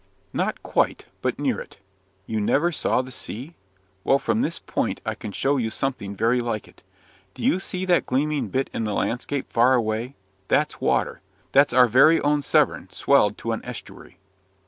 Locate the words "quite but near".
0.63-1.59